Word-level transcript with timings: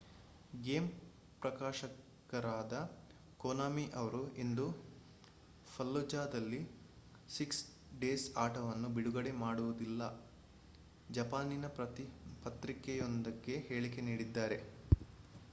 game 0.59 0.87
ಪ್ರಕಾಶಕರಾದ 1.41 2.73
Konami 3.39 3.85
ಅವರು 3.95 4.21
ಇಂದು 4.35 4.65
ಫಲ್ಲುಜಾದಲ್ಲಿ 5.67 6.61
ಸಿಕ್ಸ್ 7.29 7.61
ಡೇಸ್ 7.99 8.27
ಆಟವನ್ನು 8.37 8.89
ಬಿಡುಗಡೆ 8.97 9.33
ಮಾಡುವುದಿಲ್ಲ 9.43 10.01
ಜಪಾನಿನ 11.09 11.69
ಪತ್ರಿಕೆಯೊಂದಕ್ಕೆ 12.45 13.55
ಹೇಳಿಕೆ 13.69 14.03
ನೀಡಿದ್ದಾರೆ 14.09 14.59